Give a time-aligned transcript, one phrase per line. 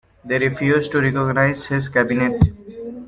[0.25, 2.47] They refused to recognize his cabinet.